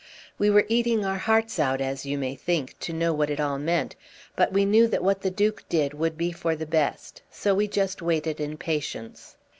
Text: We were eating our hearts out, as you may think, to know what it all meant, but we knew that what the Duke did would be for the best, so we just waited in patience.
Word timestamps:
We 0.39 0.49
were 0.49 0.65
eating 0.67 1.05
our 1.05 1.19
hearts 1.19 1.59
out, 1.59 1.79
as 1.79 2.07
you 2.07 2.17
may 2.17 2.33
think, 2.33 2.73
to 2.79 2.91
know 2.91 3.13
what 3.13 3.29
it 3.29 3.39
all 3.39 3.59
meant, 3.59 3.95
but 4.35 4.51
we 4.51 4.65
knew 4.65 4.87
that 4.87 5.03
what 5.03 5.21
the 5.21 5.29
Duke 5.29 5.63
did 5.69 5.93
would 5.93 6.17
be 6.17 6.31
for 6.31 6.55
the 6.55 6.65
best, 6.65 7.21
so 7.29 7.53
we 7.53 7.67
just 7.67 8.01
waited 8.01 8.39
in 8.39 8.57
patience. 8.57 9.37